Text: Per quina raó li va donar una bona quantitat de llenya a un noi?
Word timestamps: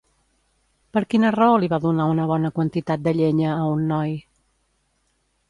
Per 0.97 1.03
quina 1.11 1.29
raó 1.35 1.59
li 1.63 1.69
va 1.73 1.79
donar 1.83 2.07
una 2.13 2.25
bona 2.33 2.51
quantitat 2.57 3.05
de 3.09 3.15
llenya 3.19 3.53
a 3.59 3.69
un 3.77 3.87
noi? 3.95 4.19